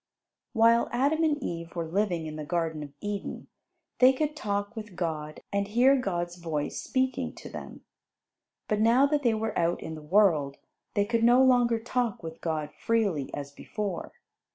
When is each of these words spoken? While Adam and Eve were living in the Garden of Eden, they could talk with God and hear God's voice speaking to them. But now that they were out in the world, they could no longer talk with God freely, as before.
While 0.53 0.89
Adam 0.91 1.23
and 1.23 1.37
Eve 1.43 1.75
were 1.75 1.85
living 1.85 2.25
in 2.25 2.35
the 2.35 2.43
Garden 2.43 2.81
of 2.81 2.91
Eden, 3.01 3.45
they 3.99 4.13
could 4.13 4.35
talk 4.35 4.75
with 4.75 4.95
God 4.95 5.41
and 5.53 5.67
hear 5.67 5.95
God's 5.95 6.37
voice 6.37 6.81
speaking 6.81 7.35
to 7.35 7.49
them. 7.51 7.85
But 8.67 8.79
now 8.79 9.05
that 9.05 9.21
they 9.21 9.35
were 9.35 9.55
out 9.55 9.79
in 9.83 9.93
the 9.93 10.01
world, 10.01 10.57
they 10.95 11.05
could 11.05 11.23
no 11.23 11.43
longer 11.43 11.77
talk 11.77 12.23
with 12.23 12.41
God 12.41 12.71
freely, 12.73 13.29
as 13.35 13.51
before. 13.51 14.13